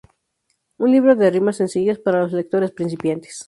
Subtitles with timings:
[0.79, 3.39] Un libro de rimas sencillas para los lectores principiantes.